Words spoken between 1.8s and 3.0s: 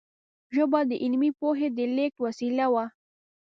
لېږد وسیله وه.